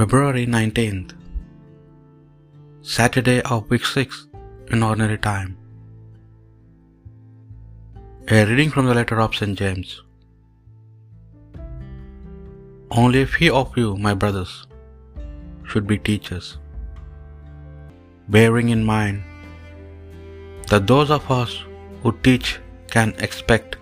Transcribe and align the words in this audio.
February 0.00 0.42
19th, 0.52 1.10
Saturday 2.90 3.40
of 3.54 3.72
week 3.72 3.84
6 3.84 4.28
in 4.74 4.82
ordinary 4.82 5.18
time. 5.26 5.50
A 8.36 8.38
reading 8.50 8.70
from 8.70 8.86
the 8.86 8.94
letter 8.98 9.18
of 9.24 9.34
St. 9.38 9.58
James. 9.62 9.90
Only 13.02 13.20
a 13.24 13.26
few 13.34 13.52
of 13.60 13.76
you, 13.80 13.90
my 14.06 14.14
brothers, 14.22 14.54
should 15.68 15.86
be 15.92 15.98
teachers, 15.98 16.48
bearing 18.38 18.70
in 18.70 18.82
mind 18.82 19.22
that 20.72 20.86
those 20.94 21.14
of 21.18 21.30
us 21.42 21.58
who 22.02 22.14
teach 22.28 22.58
can 22.96 23.14
expect 23.28 23.76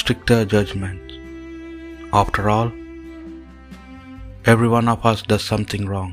stricter 0.00 0.44
judgments. 0.56 1.14
After 2.24 2.50
all, 2.56 2.72
every 4.50 4.68
one 4.74 4.88
of 4.92 5.04
us 5.08 5.20
does 5.30 5.44
something 5.52 5.82
wrong, 5.90 6.10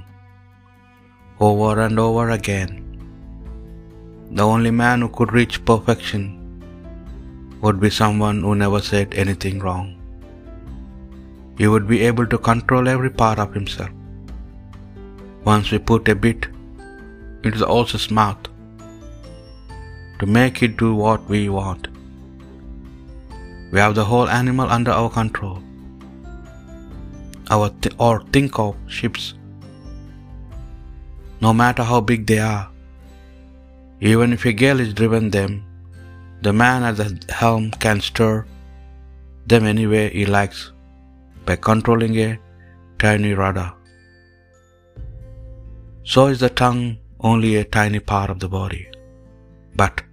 over 1.47 1.73
and 1.83 1.97
over 2.05 2.23
again. 2.35 2.71
The 4.37 4.45
only 4.53 4.71
man 4.79 5.03
who 5.03 5.09
could 5.17 5.31
reach 5.37 5.59
perfection 5.69 6.23
would 7.61 7.77
be 7.83 7.91
someone 7.99 8.39
who 8.45 8.53
never 8.63 8.81
said 8.87 9.13
anything 9.23 9.59
wrong. 9.65 9.87
He 11.59 11.67
would 11.73 11.87
be 11.93 11.99
able 12.09 12.27
to 12.33 12.45
control 12.49 12.89
every 12.93 13.11
part 13.21 13.39
of 13.43 13.55
himself. 13.59 13.93
Once 15.51 15.69
we 15.71 15.79
put 15.91 16.11
a 16.13 16.17
bit 16.25 16.49
into 17.45 17.59
the 17.63 17.71
horse's 17.73 18.07
mouth 18.19 18.43
to 20.19 20.25
make 20.39 20.57
it 20.67 20.75
do 20.83 20.91
what 21.03 21.31
we 21.35 21.41
want, 21.59 21.87
we 23.71 23.79
have 23.83 23.95
the 24.01 24.09
whole 24.11 24.29
animal 24.41 24.75
under 24.79 24.93
our 24.99 25.13
control. 25.21 25.57
Our 27.49 27.69
th- 27.81 27.95
or 27.99 28.23
think 28.33 28.57
of 28.59 28.75
ships. 28.87 29.35
No 31.41 31.53
matter 31.53 31.83
how 31.83 32.01
big 32.01 32.25
they 32.25 32.39
are, 32.39 32.69
even 33.99 34.33
if 34.33 34.45
a 34.45 34.53
gale 34.53 34.79
is 34.79 34.93
driven 34.93 35.29
them, 35.29 35.63
the 36.41 36.53
man 36.53 36.83
at 36.83 36.97
the 36.97 37.07
helm 37.33 37.71
can 37.71 38.01
stir 38.01 38.45
them 39.47 39.65
any 39.65 39.85
way 39.87 40.09
he 40.09 40.25
likes 40.25 40.71
by 41.45 41.55
controlling 41.55 42.17
a 42.17 42.39
tiny 42.97 43.33
rudder. 43.33 43.71
So 46.03 46.27
is 46.27 46.39
the 46.39 46.49
tongue 46.49 46.97
only 47.19 47.55
a 47.55 47.63
tiny 47.63 47.99
part 47.99 48.29
of 48.29 48.39
the 48.39 48.49
body, 48.49 48.83
but 49.75 50.03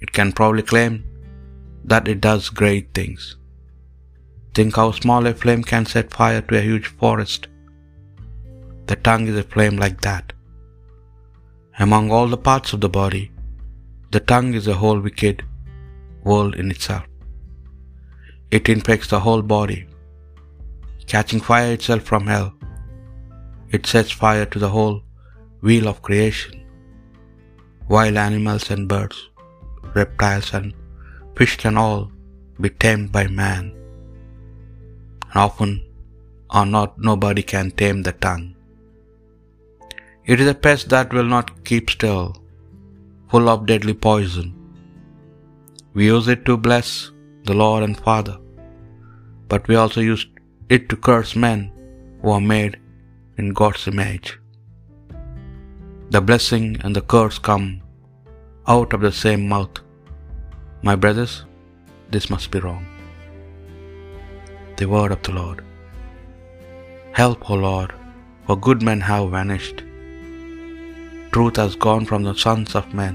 it 0.00 0.12
can 0.12 0.32
probably 0.32 0.62
claim 0.62 1.04
that 1.84 2.08
it 2.08 2.20
does 2.20 2.48
great 2.48 2.92
things. 2.94 3.36
Think 4.56 4.76
how 4.76 4.90
small 4.92 5.26
a 5.26 5.34
flame 5.34 5.64
can 5.64 5.84
set 5.84 6.12
fire 6.12 6.40
to 6.42 6.56
a 6.58 6.60
huge 6.60 6.86
forest. 6.86 7.48
The 8.86 8.96
tongue 8.96 9.26
is 9.26 9.36
a 9.36 9.42
flame 9.42 9.76
like 9.76 10.00
that. 10.02 10.32
Among 11.78 12.12
all 12.12 12.28
the 12.28 12.44
parts 12.48 12.72
of 12.72 12.80
the 12.80 12.88
body, 12.88 13.32
the 14.12 14.20
tongue 14.20 14.54
is 14.54 14.68
a 14.68 14.78
whole 14.82 15.00
wicked 15.00 15.42
world 16.22 16.54
in 16.54 16.70
itself. 16.70 17.04
It 18.52 18.68
infects 18.68 19.08
the 19.08 19.18
whole 19.18 19.42
body, 19.42 19.80
catching 21.06 21.40
fire 21.40 21.72
itself 21.72 22.02
from 22.02 22.26
hell. 22.26 22.54
It 23.70 23.86
sets 23.86 24.12
fire 24.12 24.46
to 24.46 24.60
the 24.60 24.72
whole 24.76 25.02
wheel 25.62 25.88
of 25.88 26.02
creation. 26.02 26.64
Wild 27.88 28.16
animals 28.16 28.70
and 28.70 28.88
birds, 28.88 29.30
reptiles 29.94 30.54
and 30.54 30.72
fish 31.36 31.56
can 31.56 31.76
all 31.76 32.12
be 32.60 32.70
tamed 32.70 33.10
by 33.10 33.26
man. 33.26 33.64
And 35.34 35.42
often 35.42 35.72
or 36.58 36.64
not 36.64 36.98
nobody 36.98 37.42
can 37.42 37.70
tame 37.70 38.02
the 38.02 38.12
tongue. 38.12 38.54
It 40.24 40.40
is 40.40 40.48
a 40.48 40.54
pest 40.54 40.88
that 40.90 41.12
will 41.12 41.30
not 41.36 41.64
keep 41.64 41.90
still, 41.90 42.36
full 43.30 43.48
of 43.48 43.66
deadly 43.66 43.94
poison. 43.94 44.48
We 45.94 46.06
use 46.06 46.28
it 46.28 46.44
to 46.46 46.56
bless 46.56 47.10
the 47.48 47.56
Lord 47.62 47.82
and 47.82 47.98
Father, 47.98 48.38
but 49.48 49.68
we 49.68 49.76
also 49.82 50.00
use 50.00 50.24
it 50.68 50.88
to 50.88 50.96
curse 51.08 51.34
men 51.36 51.72
who 52.20 52.30
are 52.30 52.40
made 52.54 52.78
in 53.36 53.58
God's 53.60 53.88
image. 53.92 54.40
The 56.10 56.20
blessing 56.20 56.66
and 56.84 56.94
the 56.94 57.06
curse 57.14 57.38
come 57.50 57.82
out 58.68 58.92
of 58.92 59.00
the 59.00 59.12
same 59.26 59.48
mouth. 59.48 59.78
My 60.82 60.96
brothers, 61.04 61.44
this 62.10 62.30
must 62.30 62.50
be 62.50 62.60
wrong. 62.60 62.84
The 64.78 64.86
word 64.92 65.12
of 65.14 65.22
the 65.26 65.34
Lord. 65.40 65.58
Help, 67.20 67.48
O 67.48 67.56
Lord, 67.66 67.90
for 68.46 68.56
good 68.66 68.80
men 68.88 69.00
have 69.08 69.26
vanished. 69.34 69.78
Truth 71.34 71.58
has 71.62 71.76
gone 71.86 72.04
from 72.10 72.24
the 72.24 72.34
sons 72.44 72.74
of 72.80 72.96
men. 73.02 73.14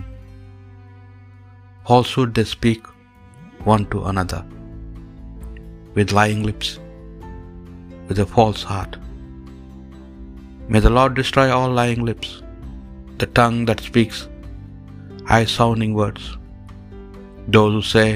Falsehood 1.89 2.31
they 2.37 2.45
speak 2.57 2.81
one 3.73 3.85
to 3.91 3.99
another, 4.11 4.41
with 5.95 6.15
lying 6.19 6.41
lips, 6.49 6.69
with 8.07 8.19
a 8.25 8.29
false 8.35 8.63
heart. 8.71 8.95
May 10.71 10.81
the 10.87 10.95
Lord 10.97 11.13
destroy 11.21 11.47
all 11.57 11.71
lying 11.81 12.03
lips, 12.09 12.31
the 13.21 13.29
tongue 13.39 13.61
that 13.69 13.87
speaks 13.89 14.19
high 15.31 15.45
sounding 15.57 15.93
words. 16.01 16.25
Those 17.55 17.73
who 17.77 17.83
say, 17.95 18.09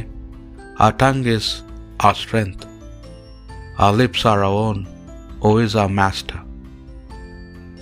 Our 0.83 0.93
tongue 1.03 1.25
is 1.37 1.45
our 2.05 2.15
strength, 2.25 2.63
our 3.79 3.91
lips 3.91 4.25
are 4.25 4.44
our 4.44 4.57
own, 4.66 4.88
is 5.59 5.75
our 5.75 5.89
master. 5.89 6.39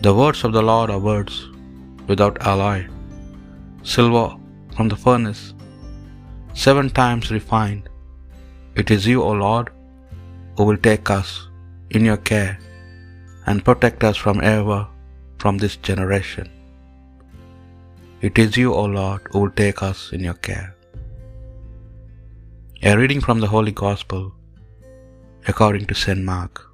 The 0.01 0.13
words 0.13 0.43
of 0.43 0.53
the 0.53 0.61
Lord 0.61 0.89
are 0.89 0.99
words 0.99 1.49
without 2.07 2.41
alloy, 2.51 2.87
silver 3.83 4.37
from 4.75 4.87
the 4.87 4.95
furnace, 4.95 5.53
seven 6.53 6.89
times 6.89 7.29
refined. 7.29 7.89
It 8.75 8.89
is 8.89 9.05
you, 9.05 9.21
O 9.21 9.31
Lord, 9.31 9.69
who 10.55 10.63
will 10.63 10.77
take 10.77 11.09
us 11.09 11.47
in 11.89 12.05
your 12.05 12.17
care 12.31 12.57
and 13.45 13.65
protect 13.65 14.03
us 14.03 14.17
from 14.17 14.41
ever 14.41 14.87
from 15.37 15.57
this 15.57 15.75
generation. 15.75 16.49
It 18.21 18.37
is 18.37 18.55
you, 18.55 18.73
O 18.73 18.85
Lord, 18.85 19.21
who 19.31 19.39
will 19.41 19.55
take 19.63 19.81
us 19.83 20.11
in 20.13 20.21
your 20.21 20.35
care. 20.35 20.75
A 22.83 22.95
reading 22.97 23.21
from 23.21 23.39
the 23.41 23.47
Holy 23.47 23.71
Gospel 23.71 24.21
according 25.47 25.85
to 25.87 25.95
St. 25.95 26.23
Mark. 26.23 26.69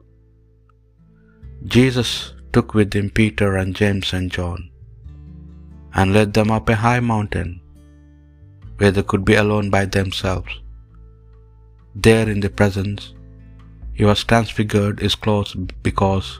Jesus 1.66 2.33
took 2.53 2.73
with 2.73 2.94
him 2.94 3.09
Peter 3.09 3.55
and 3.57 3.75
James 3.75 4.13
and 4.13 4.31
John 4.31 4.69
and 5.94 6.13
led 6.13 6.33
them 6.33 6.51
up 6.51 6.69
a 6.69 6.75
high 6.75 7.00
mountain 7.00 7.61
where 8.77 8.91
they 8.91 9.03
could 9.03 9.25
be 9.25 9.35
alone 9.35 9.69
by 9.69 9.85
themselves. 9.85 10.53
There 11.95 12.29
in 12.29 12.41
the 12.41 12.50
presence, 12.50 13.13
he 13.94 14.06
was 14.06 14.23
transfigured, 14.23 15.00
his 15.00 15.16
clothes 15.16 15.56
because 15.81 16.39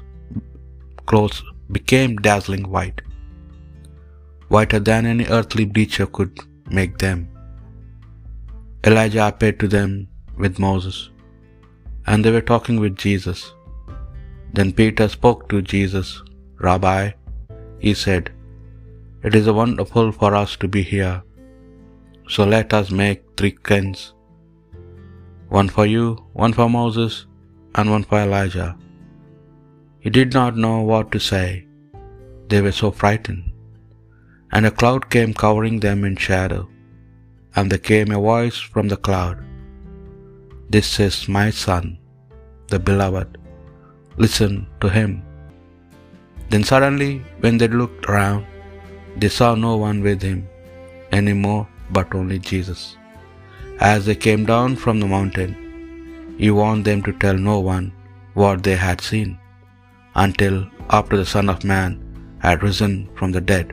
clothes 1.08 1.44
became 1.72 2.18
dazzling 2.18 2.70
white, 2.70 3.02
whiter 4.50 4.80
than 4.80 5.06
any 5.06 5.26
earthly 5.26 5.66
bleacher 5.66 6.06
could 6.06 6.40
make 6.70 6.98
them. 7.00 7.28
Elijah 8.86 9.28
appeared 9.28 9.60
to 9.60 9.68
them 9.68 10.08
with 10.38 10.60
Moses, 10.60 11.10
and 12.08 12.24
they 12.24 12.34
were 12.36 12.50
talking 12.54 12.80
with 12.84 12.96
Jesus. 13.06 13.40
Then 14.58 14.72
Peter 14.80 15.08
spoke 15.18 15.42
to 15.50 15.62
Jesus, 15.74 16.10
Rabbi, 16.68 17.00
he 17.86 17.94
said, 18.04 18.32
It 19.28 19.36
is 19.40 19.58
wonderful 19.62 20.12
for 20.20 20.30
us 20.42 20.54
to 20.62 20.68
be 20.76 20.84
here. 20.94 21.18
So 22.34 22.44
let 22.56 22.74
us 22.80 22.90
make 23.04 23.24
three 23.38 23.56
kens 23.70 24.00
one 25.60 25.70
for 25.76 25.86
you, 25.96 26.06
one 26.44 26.54
for 26.58 26.70
Moses, 26.70 27.14
and 27.76 27.90
one 27.96 28.06
for 28.10 28.20
Elijah. 28.26 28.72
He 30.04 30.10
did 30.18 30.34
not 30.38 30.62
know 30.64 30.78
what 30.90 31.08
to 31.14 31.20
say. 31.32 31.48
They 32.50 32.62
were 32.66 32.78
so 32.82 32.90
frightened. 33.02 33.46
And 34.54 34.66
a 34.66 34.76
cloud 34.80 35.04
came 35.16 35.34
covering 35.44 35.78
them 35.86 36.02
in 36.10 36.18
shadow, 36.28 36.64
and 37.56 37.72
there 37.72 37.86
came 37.92 38.12
a 38.12 38.26
voice 38.32 38.60
from 38.74 38.88
the 38.92 39.02
cloud 39.08 39.38
This 40.76 40.88
is 41.04 41.18
my 41.36 41.50
Son, 41.60 41.86
the 42.72 42.80
Beloved. 42.88 43.30
Listen 44.24 44.56
to 44.82 44.88
him. 44.96 45.12
Then 46.50 46.64
suddenly, 46.70 47.12
when 47.44 47.58
they 47.60 47.70
looked 47.82 48.06
around, 48.10 48.46
they 49.20 49.30
saw 49.38 49.50
no 49.56 49.74
one 49.84 50.00
with 50.08 50.22
him 50.30 50.40
any 51.20 51.36
more 51.46 51.62
but 51.98 52.16
only 52.20 52.40
Jesus. 52.50 52.82
As 53.92 54.02
they 54.08 54.18
came 54.26 54.44
down 54.52 54.76
from 54.84 55.00
the 55.00 55.12
mountain, 55.16 55.54
he 56.42 56.50
warned 56.60 56.84
them 56.90 57.02
to 57.08 57.14
tell 57.24 57.40
no 57.52 57.58
one 57.76 57.88
what 58.42 58.62
they 58.68 58.76
had 58.88 59.08
seen 59.10 59.32
until 60.26 60.58
after 61.00 61.16
the 61.22 61.32
Son 61.36 61.48
of 61.56 61.64
Man 61.74 61.94
had 62.46 62.68
risen 62.70 62.94
from 63.16 63.32
the 63.38 63.46
dead. 63.54 63.72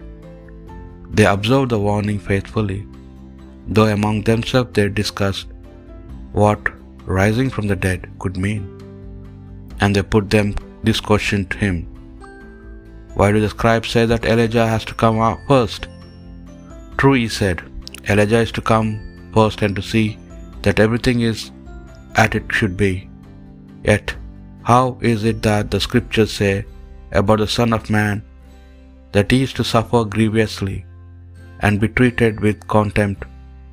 They 1.17 1.26
observed 1.35 1.73
the 1.75 1.82
warning 1.88 2.23
faithfully, 2.31 2.81
though 3.75 3.90
among 3.99 4.23
themselves 4.31 4.73
they 4.76 4.88
discussed 5.02 5.49
what 6.44 6.73
rising 7.06 7.50
from 7.50 7.66
the 7.68 7.76
dead 7.76 8.10
could 8.18 8.36
mean, 8.36 8.62
and 9.80 9.94
they 9.94 10.02
put 10.02 10.30
them 10.30 10.54
this 10.82 11.00
question 11.00 11.46
to 11.46 11.58
him 11.58 11.76
Why 13.18 13.30
do 13.32 13.40
the 13.40 13.48
scribes 13.48 13.90
say 13.90 14.04
that 14.06 14.24
Elijah 14.24 14.66
has 14.66 14.84
to 14.86 14.94
come 14.94 15.18
first? 15.48 15.88
True, 16.98 17.14
he 17.14 17.28
said, 17.28 17.62
Elijah 18.08 18.40
is 18.46 18.52
to 18.52 18.60
come 18.60 18.88
first 19.34 19.62
and 19.62 19.74
to 19.76 19.82
see 19.82 20.06
that 20.62 20.80
everything 20.80 21.20
is 21.20 21.50
as 22.16 22.34
it 22.38 22.44
should 22.56 22.76
be. 22.76 22.92
Yet, 23.90 24.14
how 24.62 24.98
is 25.00 25.24
it 25.24 25.42
that 25.42 25.70
the 25.70 25.80
scriptures 25.86 26.32
say 26.32 26.64
about 27.12 27.40
the 27.40 27.48
Son 27.56 27.72
of 27.72 27.90
Man 27.90 28.22
that 29.12 29.30
he 29.30 29.42
is 29.46 29.52
to 29.54 29.64
suffer 29.72 30.04
grievously 30.04 30.86
and 31.60 31.80
be 31.80 31.88
treated 31.88 32.40
with 32.40 32.66
contempt? 32.76 33.24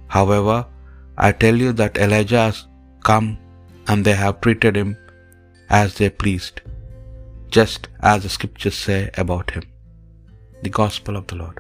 However, 0.08 0.58
I 1.18 1.32
tell 1.32 1.56
you 1.56 1.72
that 1.74 1.98
Elijah 1.98 2.54
come 3.10 3.38
and 3.88 4.06
they 4.06 4.14
have 4.14 4.42
treated 4.42 4.76
him 4.76 4.98
as 5.70 5.96
they 5.96 6.10
pleased, 6.10 6.62
just 7.50 7.88
as 8.02 8.24
the 8.24 8.30
scriptures 8.30 8.76
say 8.76 9.10
about 9.24 9.52
him. 9.52 9.64
The 10.64 10.70
Gospel 10.70 11.16
of 11.18 11.28
the 11.28 11.36
Lord. 11.36 11.60